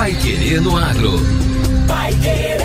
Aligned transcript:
Pai 0.00 0.14
Querer 0.14 0.62
no 0.62 0.78
Agro. 0.78 1.20
Pai 1.86 2.14
Querer. 2.14 2.58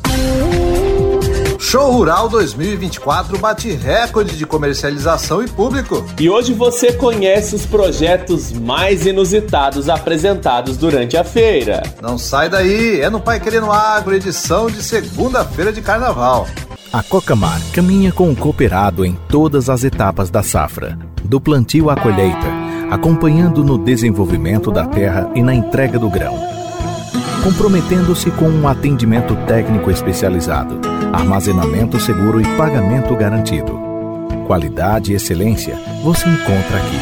Show 1.72 1.90
Rural 1.90 2.28
2024 2.28 3.38
bate 3.38 3.70
recorde 3.72 4.36
de 4.36 4.44
comercialização 4.44 5.42
e 5.42 5.48
público. 5.48 6.04
E 6.20 6.28
hoje 6.28 6.52
você 6.52 6.92
conhece 6.92 7.54
os 7.54 7.64
projetos 7.64 8.52
mais 8.52 9.06
inusitados 9.06 9.88
apresentados 9.88 10.76
durante 10.76 11.16
a 11.16 11.24
feira. 11.24 11.82
Não 12.02 12.18
sai 12.18 12.50
daí, 12.50 13.00
é 13.00 13.08
no 13.08 13.18
Pai 13.18 13.40
Querendo 13.40 13.72
Agro, 13.72 14.14
edição 14.14 14.66
de 14.66 14.82
segunda-feira 14.82 15.72
de 15.72 15.80
carnaval. 15.80 16.46
A 16.92 17.02
Cocamar 17.02 17.58
caminha 17.72 18.12
com 18.12 18.30
o 18.30 18.36
cooperado 18.36 19.02
em 19.02 19.18
todas 19.30 19.70
as 19.70 19.82
etapas 19.82 20.28
da 20.28 20.42
safra, 20.42 20.98
do 21.24 21.40
plantio 21.40 21.88
à 21.88 21.96
colheita 21.96 22.48
acompanhando 22.90 23.64
no 23.64 23.78
desenvolvimento 23.78 24.70
da 24.70 24.84
terra 24.84 25.30
e 25.34 25.42
na 25.42 25.54
entrega 25.54 25.98
do 25.98 26.10
grão. 26.10 26.38
Comprometendo-se 27.42 28.30
com 28.32 28.50
um 28.50 28.68
atendimento 28.68 29.34
técnico 29.46 29.90
especializado, 29.90 30.78
armazenamento 31.12 32.00
seguro 32.00 32.40
e 32.40 32.44
pagamento 32.56 33.14
garantido. 33.14 33.78
Qualidade 34.46 35.12
e 35.12 35.14
excelência 35.14 35.78
você 36.02 36.26
encontra 36.28 36.78
aqui. 36.78 36.98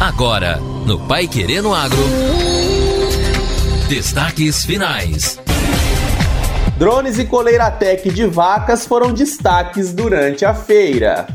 Agora, 0.00 0.58
no 0.84 0.98
Pai 1.06 1.28
Querendo 1.28 1.72
Agro. 1.72 2.02
Destaques 3.88 4.64
finais. 4.64 5.38
Drones 6.76 7.18
e 7.18 7.24
coleira 7.24 7.70
tech 7.70 8.10
de 8.10 8.26
vacas 8.26 8.86
foram 8.86 9.12
destaques 9.12 9.94
durante 9.94 10.44
a 10.44 10.52
feira. 10.52 11.26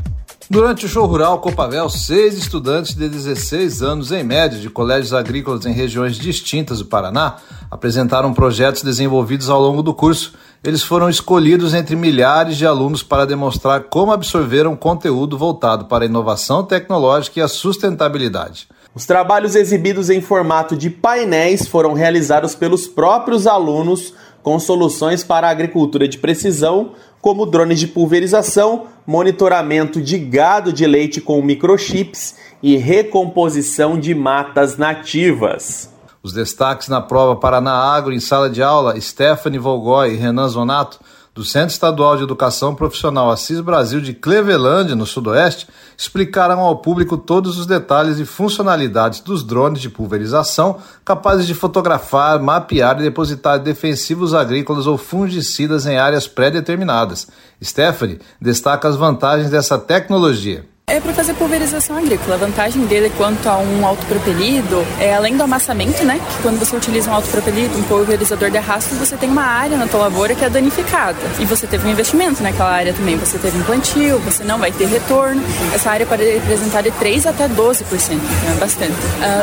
Durante 0.52 0.84
o 0.84 0.88
show 0.88 1.06
rural 1.06 1.38
Copavel, 1.38 1.88
seis 1.88 2.36
estudantes 2.36 2.94
de 2.94 3.08
16 3.08 3.80
anos 3.80 4.12
em 4.12 4.22
média 4.22 4.58
de 4.58 4.68
colégios 4.68 5.14
agrícolas 5.14 5.64
em 5.64 5.72
regiões 5.72 6.16
distintas 6.16 6.80
do 6.80 6.84
Paraná 6.84 7.36
apresentaram 7.70 8.34
projetos 8.34 8.82
desenvolvidos 8.82 9.48
ao 9.48 9.58
longo 9.58 9.82
do 9.82 9.94
curso. 9.94 10.34
Eles 10.62 10.82
foram 10.82 11.08
escolhidos 11.08 11.72
entre 11.72 11.96
milhares 11.96 12.58
de 12.58 12.66
alunos 12.66 13.02
para 13.02 13.24
demonstrar 13.24 13.84
como 13.84 14.12
absorveram 14.12 14.76
conteúdo 14.76 15.38
voltado 15.38 15.86
para 15.86 16.04
a 16.04 16.06
inovação 16.06 16.62
tecnológica 16.62 17.40
e 17.40 17.42
a 17.42 17.48
sustentabilidade. 17.48 18.68
Os 18.94 19.06
trabalhos 19.06 19.56
exibidos 19.56 20.10
em 20.10 20.20
formato 20.20 20.76
de 20.76 20.90
painéis 20.90 21.66
foram 21.66 21.94
realizados 21.94 22.54
pelos 22.54 22.86
próprios 22.86 23.46
alunos 23.46 24.12
com 24.42 24.58
soluções 24.58 25.24
para 25.24 25.46
a 25.46 25.50
agricultura 25.50 26.06
de 26.06 26.18
precisão, 26.18 26.92
como 27.18 27.46
drones 27.46 27.80
de 27.80 27.86
pulverização, 27.86 28.86
monitoramento 29.06 29.98
de 30.02 30.18
gado 30.18 30.72
de 30.72 30.86
leite 30.86 31.22
com 31.22 31.40
microchips 31.40 32.36
e 32.62 32.76
recomposição 32.76 33.98
de 33.98 34.14
matas 34.14 34.76
nativas. 34.76 35.90
Os 36.22 36.34
destaques 36.34 36.88
na 36.88 37.00
prova 37.00 37.34
Paraná 37.36 37.72
Agro 37.72 38.12
em 38.12 38.20
sala 38.20 38.50
de 38.50 38.62
aula, 38.62 39.00
Stephanie 39.00 39.58
Volgói 39.58 40.12
e 40.12 40.16
Renan 40.16 40.48
Zonato 40.48 41.00
do 41.34 41.44
Centro 41.44 41.72
Estadual 41.72 42.16
de 42.16 42.24
Educação 42.24 42.74
Profissional 42.74 43.30
Assis 43.30 43.60
Brasil 43.60 44.00
de 44.00 44.12
Cleveland, 44.12 44.94
no 44.94 45.06
Sudoeste, 45.06 45.66
explicaram 45.96 46.60
ao 46.60 46.76
público 46.78 47.16
todos 47.16 47.58
os 47.58 47.64
detalhes 47.64 48.18
e 48.18 48.26
funcionalidades 48.26 49.20
dos 49.20 49.42
drones 49.42 49.80
de 49.80 49.88
pulverização 49.88 50.78
capazes 51.04 51.46
de 51.46 51.54
fotografar, 51.54 52.38
mapear 52.40 52.98
e 53.00 53.04
depositar 53.04 53.58
defensivos 53.58 54.34
agrícolas 54.34 54.86
ou 54.86 54.98
fungicidas 54.98 55.86
em 55.86 55.96
áreas 55.96 56.26
pré-determinadas. 56.26 57.28
Stephanie 57.62 58.20
destaca 58.40 58.86
as 58.86 58.96
vantagens 58.96 59.50
dessa 59.50 59.78
tecnologia. 59.78 60.71
É 60.92 61.00
para 61.00 61.14
fazer 61.14 61.32
pulverização 61.32 61.96
agrícola. 61.96 62.34
A 62.34 62.36
vantagem 62.36 62.84
dele 62.84 63.10
quanto 63.16 63.48
a 63.48 63.56
um 63.56 63.86
autopropelido 63.86 64.86
é 65.00 65.14
além 65.14 65.34
do 65.34 65.42
amassamento, 65.42 66.04
né? 66.04 66.20
Que 66.20 66.42
quando 66.42 66.58
você 66.58 66.76
utiliza 66.76 67.10
um 67.10 67.14
autopropelido, 67.14 67.78
um 67.78 67.82
pulverizador 67.84 68.50
de 68.50 68.58
arrasto, 68.58 68.94
você 68.96 69.16
tem 69.16 69.30
uma 69.30 69.42
área 69.42 69.78
na 69.78 69.86
tua 69.86 70.00
lavoura 70.00 70.34
que 70.34 70.44
é 70.44 70.50
danificada. 70.50 71.16
E 71.38 71.46
você 71.46 71.66
teve 71.66 71.88
um 71.88 71.90
investimento 71.90 72.42
naquela 72.42 72.70
área 72.70 72.92
também. 72.92 73.16
Você 73.16 73.38
teve 73.38 73.56
um 73.56 73.62
plantio, 73.62 74.18
você 74.18 74.44
não 74.44 74.58
vai 74.58 74.70
ter 74.70 74.84
retorno. 74.84 75.42
Essa 75.74 75.92
área 75.92 76.04
pode 76.04 76.24
representar 76.24 76.82
de 76.82 76.90
3 76.90 77.26
até 77.26 77.48
12%, 77.48 77.84
então 78.12 78.52
é 78.54 78.60
bastante. 78.60 78.92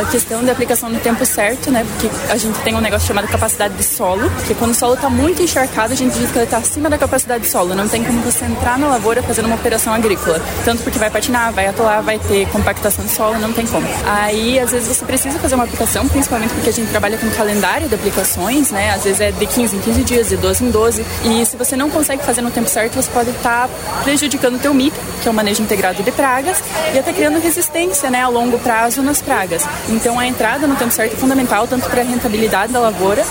A 0.01 0.06
questão 0.06 0.44
da 0.44 0.51
aplicação 0.51 0.88
no 0.88 1.00
tempo 1.00 1.25
certo, 1.25 1.72
né? 1.72 1.84
Porque 1.84 2.16
a 2.31 2.38
gente 2.38 2.60
tem 2.60 2.75
um 2.75 2.81
negócio 2.81 3.07
chamado 3.07 3.28
capacidade 3.28 3.74
de 3.74 3.84
solo, 3.84 4.30
que 4.46 4.54
quando 4.54 4.74
o 4.74 4.75
solo 4.75 4.94
está 4.94 5.10
muito 5.10 5.42
encharcado, 5.42 5.94
a 5.94 5.96
gente 5.96 6.13
diz 6.13 6.30
que 6.30 6.38
ele 6.38 6.46
está 6.46 6.57
acima 6.57 6.92
da 6.92 6.98
capacidade 7.00 7.46
de 7.46 7.50
solo. 7.50 7.74
Não 7.74 7.88
tem 7.88 8.04
como 8.04 8.22
você 8.22 8.46
entrar 8.46 8.78
na 8.78 8.88
lavoura 8.88 9.24
fazendo 9.24 9.46
uma 9.46 9.56
operação 9.56 9.92
agrícola. 9.92 10.40
Tanto 10.63 10.84
porque 10.84 11.00
vai 11.00 11.10
patinar 11.10 11.38
vai 11.51 11.68
atolar, 11.68 12.03
vai 12.03 12.19
ter 12.19 12.47
compactação 12.50 13.06
de 13.06 13.12
solo, 13.12 13.39
não 13.39 13.53
tem 13.53 13.65
como. 13.65 13.88
Aí, 14.06 14.59
às 14.59 14.71
vezes, 14.71 14.88
você 14.88 15.06
precisa 15.06 15.39
fazer 15.39 15.56
uma 15.56 15.63
aplicação, 15.63 16.07
principalmente 16.07 16.53
porque 16.53 16.69
a 16.69 16.74
gente 16.74 16.89
trabalha 16.89 17.18
com 17.18 17.30
calendário 17.31 17.88
de 17.88 17.95
aplicações, 17.95 18.71
né? 18.71 18.91
Às 18.91 19.03
vezes 19.03 19.21
é 19.21 19.31
de 19.31 19.45
15 19.45 19.75
em 19.75 19.80
15 19.80 20.03
dias, 20.03 20.30
de 20.30 20.38
12 20.38 20.65
em 20.65 20.71
12. 20.71 21.06
E 21.24 21.45
se 21.45 21.56
você 21.56 21.75
não 21.75 21.89
consegue 21.89 22.24
fazer 22.24 22.41
no 22.41 22.51
tempo 22.51 22.69
certo, 22.69 22.95
você 22.95 23.09
pode 23.12 23.30
estar 23.30 23.68
tá 23.68 23.74
prejudicando 24.03 24.56
o 24.56 24.59
teu 24.59 24.74
MIP, 24.74 24.95
que 25.21 25.27
é 25.27 25.31
o 25.31 25.33
manejo 25.33 25.63
integrado 25.63 26.03
de 26.03 26.12
pragas, 26.12 26.62
e 26.94 27.00
até 27.00 27.13
criando 27.13 27.39
resistência, 27.39 28.09
né, 28.09 28.21
a 28.21 28.27
longo 28.27 28.59
prazo 28.59 29.01
nas 29.01 29.21
pragas. 29.21 29.63
Então, 29.88 30.19
a 30.19 30.27
entrada 30.27 30.68
no 30.68 30.75
tempo 30.75 30.91
certo 30.91 31.13
é 31.13 31.18
fundamental, 31.18 31.68
tanto 31.68 31.89
para 31.89 32.01
a 32.01 32.06
rentabilidade 32.06 32.74
da 32.74 32.80
lavoura. 32.80 33.24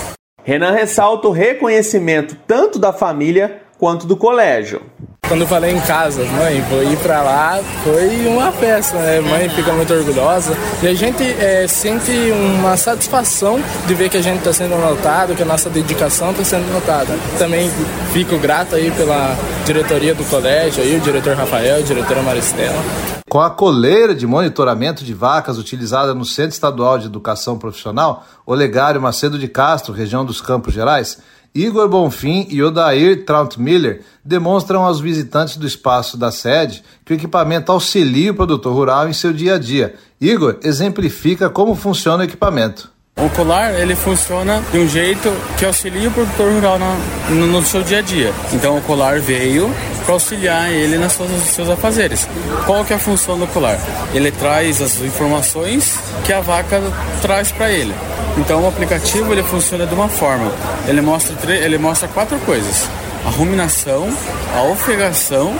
Renan 0.43 0.71
ressalta 0.71 1.27
o 1.27 1.31
reconhecimento 1.31 2.35
tanto 2.47 2.79
da 2.79 2.91
família 2.91 3.61
quanto 3.77 4.05
do 4.05 4.17
colégio. 4.17 4.81
Quando 5.29 5.41
eu 5.41 5.47
falei 5.47 5.71
em 5.71 5.79
casa, 5.81 6.25
mãe, 6.25 6.59
vou 6.71 6.81
ir 6.81 6.97
para 6.97 7.21
lá, 7.21 7.59
foi 7.83 8.25
uma 8.25 8.51
festa, 8.51 8.97
né? 8.97 9.19
Mãe 9.21 9.47
fica 9.47 9.71
muito 9.73 9.93
orgulhosa 9.93 10.57
e 10.81 10.87
a 10.87 10.93
gente 10.95 11.21
é, 11.23 11.67
sente 11.67 12.11
uma 12.31 12.75
satisfação 12.75 13.61
de 13.85 13.93
ver 13.93 14.09
que 14.09 14.17
a 14.17 14.23
gente 14.23 14.39
está 14.39 14.51
sendo 14.51 14.75
notado, 14.75 15.35
que 15.35 15.43
a 15.43 15.45
nossa 15.45 15.69
dedicação 15.69 16.31
está 16.31 16.43
sendo 16.43 16.73
notada. 16.73 17.15
Também 17.37 17.69
fico 18.11 18.39
grato 18.39 18.73
aí 18.73 18.89
pela 18.89 19.37
diretoria 19.67 20.15
do 20.15 20.23
colégio, 20.23 20.81
aí, 20.81 20.97
o 20.97 20.99
diretor 20.99 21.35
Rafael, 21.35 21.77
a 21.77 21.81
diretora 21.81 22.23
Maristela. 22.23 22.83
Com 23.29 23.39
a 23.39 23.51
coleira 23.51 24.15
de 24.15 24.25
monitoramento 24.25 25.03
de 25.03 25.13
vacas 25.13 25.59
utilizada 25.59 26.15
no 26.15 26.25
Centro 26.25 26.53
Estadual 26.53 26.97
de 26.97 27.05
Educação 27.05 27.59
Profissional, 27.59 28.25
Olegário 28.47 28.99
Macedo 28.99 29.37
de 29.37 29.47
Castro, 29.47 29.93
região 29.93 30.25
dos 30.25 30.41
Campos 30.41 30.73
Gerais, 30.73 31.19
Igor 31.53 31.89
Bonfim 31.89 32.47
e 32.49 32.61
Odair 32.61 33.25
Troutmiller 33.25 34.01
demonstram 34.23 34.83
aos 34.83 34.99
visitantes 34.99 35.57
do 35.57 35.65
espaço 35.65 36.15
da 36.17 36.31
sede 36.31 36.83
que 37.03 37.13
o 37.13 37.15
equipamento 37.15 37.71
auxilia 37.71 38.31
o 38.31 38.35
produtor 38.35 38.73
rural 38.73 39.09
em 39.09 39.13
seu 39.13 39.33
dia 39.33 39.55
a 39.55 39.59
dia. 39.59 39.95
Igor 40.21 40.57
exemplifica 40.63 41.49
como 41.49 41.75
funciona 41.75 42.23
o 42.23 42.25
equipamento. 42.25 42.91
O 43.21 43.29
colar 43.31 43.73
ele 43.73 43.95
funciona 43.95 44.63
de 44.71 44.79
um 44.79 44.87
jeito 44.87 45.29
que 45.57 45.65
auxilia 45.65 46.07
o 46.07 46.11
produtor 46.11 46.53
rural 46.53 46.79
no, 46.79 47.47
no, 47.47 47.65
seu 47.65 47.83
dia 47.83 47.99
a 47.99 48.01
dia. 48.01 48.33
Então 48.53 48.77
o 48.77 48.81
colar 48.81 49.19
veio 49.19 49.69
para 50.05 50.13
auxiliar 50.13 50.71
ele 50.71 50.97
nas 50.97 51.13
suas, 51.13 51.29
nos 51.29 51.43
seus 51.43 51.69
afazeres. 51.69 52.25
Qual 52.65 52.85
que 52.85 52.93
é 52.93 52.95
a 52.95 52.99
função 52.99 53.37
do 53.37 53.45
colar? 53.47 53.77
Ele 54.13 54.31
traz 54.31 54.81
as 54.81 55.01
informações 55.01 55.99
que 56.23 56.31
a 56.31 56.39
vaca 56.39 56.81
traz 57.21 57.51
para 57.51 57.69
ele. 57.69 57.93
Então 58.37 58.63
o 58.63 58.67
aplicativo 58.67 59.33
ele 59.33 59.43
funciona 59.43 59.85
de 59.85 59.93
uma 59.93 60.07
forma. 60.07 60.49
Ele 60.87 61.01
mostra, 61.01 61.53
ele 61.53 61.77
mostra 61.77 62.07
quatro 62.07 62.39
coisas: 62.39 62.87
a 63.25 63.29
ruminação, 63.29 64.07
a 64.55 64.63
ofegação, 64.63 65.53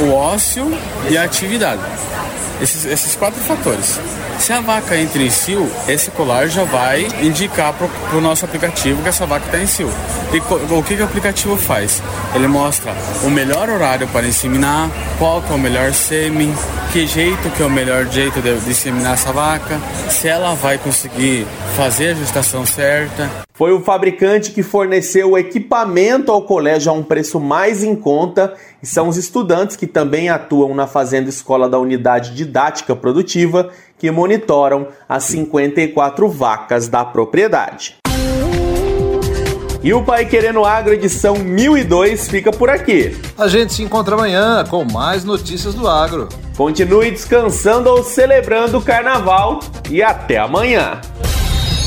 o 0.00 0.12
ócio 0.12 0.72
e 1.10 1.18
a 1.18 1.24
atividade. 1.24 1.82
Esses, 2.60 2.84
esses 2.84 3.14
quatro 3.14 3.40
fatores. 3.40 4.00
Se 4.38 4.52
a 4.52 4.60
vaca 4.60 4.96
entra 4.96 5.22
em 5.22 5.30
cio, 5.30 5.70
esse 5.88 6.10
colar 6.10 6.48
já 6.48 6.64
vai 6.64 7.06
indicar 7.22 7.72
para 7.72 8.16
o 8.16 8.20
nosso 8.20 8.44
aplicativo 8.44 9.02
que 9.02 9.08
essa 9.08 9.26
vaca 9.26 9.46
está 9.46 9.58
em 9.58 9.66
cio. 9.66 9.90
E 10.32 10.38
o 10.38 10.82
que, 10.82 10.96
que 10.96 11.02
o 11.02 11.04
aplicativo 11.04 11.56
faz? 11.56 12.02
Ele 12.34 12.46
mostra 12.46 12.94
o 13.24 13.30
melhor 13.30 13.68
horário 13.68 14.06
para 14.08 14.26
inseminar, 14.26 14.90
qual 15.18 15.40
que 15.42 15.52
é 15.52 15.54
o 15.54 15.58
melhor 15.58 15.92
sêmen, 15.92 16.54
que 16.92 17.06
jeito 17.06 17.50
que 17.50 17.62
é 17.62 17.66
o 17.66 17.70
melhor 17.70 18.06
jeito 18.06 18.40
de, 18.40 18.58
de 18.58 18.70
inseminar 18.70 19.14
essa 19.14 19.32
vaca, 19.32 19.80
se 20.10 20.28
ela 20.28 20.54
vai 20.54 20.78
conseguir 20.78 21.46
fazer 21.76 22.12
a 22.12 22.14
gestação 22.14 22.64
certa. 22.64 23.30
Foi 23.52 23.70
o 23.70 23.82
fabricante 23.82 24.50
que 24.50 24.62
forneceu 24.62 25.32
o 25.32 25.38
equipamento 25.38 26.32
ao 26.32 26.40
colégio 26.40 26.90
a 26.90 26.94
um 26.94 27.02
preço 27.02 27.38
mais 27.38 27.84
em 27.84 27.94
conta 27.94 28.54
e 28.82 28.86
são 28.86 29.08
os 29.08 29.18
estudantes 29.18 29.76
que 29.76 29.86
também 29.86 30.30
atuam 30.30 30.74
na 30.74 30.86
Fazenda 30.86 31.28
Escola 31.28 31.68
da 31.68 31.78
Unidade 31.78 32.34
Didática 32.34 32.96
Produtiva 32.96 33.68
que 33.98 34.10
monitoram 34.10 34.88
as 35.06 35.24
54 35.24 36.26
vacas 36.30 36.88
da 36.88 37.04
propriedade. 37.04 37.96
E 39.82 39.92
o 39.92 40.02
Pai 40.02 40.24
Querendo 40.24 40.64
Agro 40.64 40.94
edição 40.94 41.34
1002 41.36 42.26
fica 42.26 42.50
por 42.50 42.70
aqui. 42.70 43.14
A 43.36 43.48
gente 43.48 43.74
se 43.74 43.82
encontra 43.82 44.14
amanhã 44.14 44.64
com 44.64 44.82
mais 44.82 45.24
notícias 45.24 45.74
do 45.74 45.86
agro. 45.86 46.30
Continue 46.56 47.10
descansando 47.10 47.90
ou 47.90 48.02
celebrando 48.02 48.78
o 48.78 48.82
carnaval 48.82 49.60
e 49.90 50.02
até 50.02 50.38
amanhã. 50.38 51.02